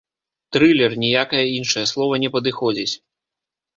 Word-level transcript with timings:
Трылер, 0.55 0.95
ніякае 1.03 1.43
іншае 1.59 1.85
слова 1.93 2.13
не 2.25 2.29
падыходзіць! 2.37 2.93